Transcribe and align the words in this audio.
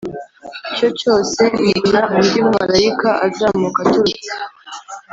cyo 0.75 0.87
cyose 0.99 1.41
Mbona 1.77 2.01
undi 2.17 2.39
mumarayika 2.45 3.09
azamuka 3.27 3.77
aturutse 3.83 4.31